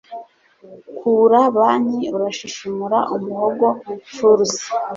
Kura 0.97 1.41
banki 1.57 2.05
ushishimura 2.27 2.99
umuhogo 3.15 3.67
furze 4.13 4.63